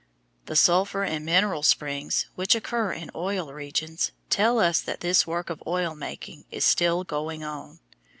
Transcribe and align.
The 0.47 0.55
sulphur 0.55 1.03
and 1.03 1.23
mineral 1.23 1.61
springs 1.61 2.25
which 2.33 2.55
occur 2.55 2.91
in 2.91 3.11
oil 3.13 3.53
regions 3.53 4.11
tell 4.31 4.57
us 4.57 4.81
that 4.81 5.01
this 5.01 5.27
work 5.27 5.51
of 5.51 5.61
oil 5.67 5.93
making 5.93 6.45
is 6.49 6.65
still 6.65 7.03
going 7.03 7.43
on. 7.43 7.79